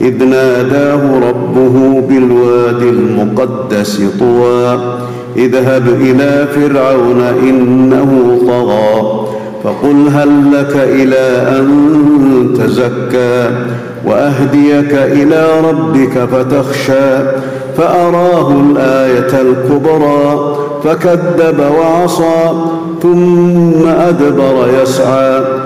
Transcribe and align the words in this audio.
إذ 0.00 0.24
ناداه 0.24 1.28
ربه 1.28 2.00
بالواد 2.08 2.82
المقدس 2.82 4.02
طوى 4.20 4.78
اذهب 5.36 5.88
إلى 6.00 6.46
فرعون 6.54 7.20
إنه 7.42 8.38
طغى 8.46 9.26
فقل 9.64 10.08
هل 10.08 10.52
لك 10.52 10.76
إلى 10.76 11.58
أن 11.58 12.54
تزكى 12.58 13.50
وأهديك 14.06 14.92
إلى 14.92 15.46
ربك 15.70 16.28
فتخشى 16.32 17.18
فأراه 17.76 18.52
الآية 18.52 19.40
الكبرى 19.40 20.56
فكذب 20.84 21.60
وعصى 21.78 22.52
ثم 23.02 23.88
أدبر 23.88 24.68
يسعى. 24.82 25.65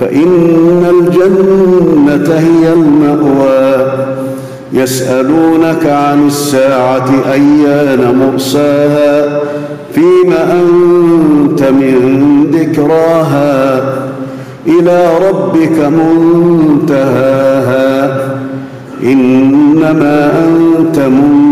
فإن 0.00 0.86
الجنة 0.90 2.34
هي 2.34 2.72
المأوى. 2.72 3.92
يسألونك 4.72 5.86
عن 5.86 6.26
الساعة 6.26 7.10
أيان 7.32 8.18
مرساها 8.18 9.40
فيم 9.94 10.32
أنت 10.32 11.62
من 11.62 12.46
ذكراها. 12.52 13.82
إلى 14.66 15.10
ربك 15.28 15.78
منتهاها. 16.80 17.50
إنما 19.02 20.32
أنت 20.48 20.98
منذر 20.98 21.49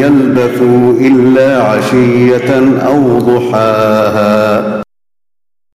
يلبثوا 0.00 0.92
إلا 1.00 1.62
عشية 1.62 2.50
أو 2.86 3.18
ضحاها. 3.18 4.89